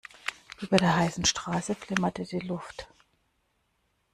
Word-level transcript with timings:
Über 0.59 0.77
der 0.77 0.95
heißen 0.95 1.25
Straße 1.25 1.75
flimmerte 1.75 2.23
die 2.23 2.39
Luft. 2.39 2.87